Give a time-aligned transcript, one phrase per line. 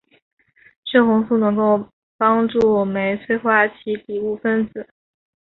[0.83, 4.87] 血红素能够帮助酶催化其底物分子。